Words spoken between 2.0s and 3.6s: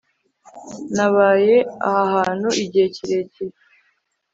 hantu igihe kirekire